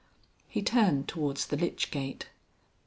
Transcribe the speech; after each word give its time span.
He 0.47 0.63
turned 0.63 1.07
towards 1.07 1.45
the 1.45 1.57
lych 1.57 1.91
gate. 1.91 2.25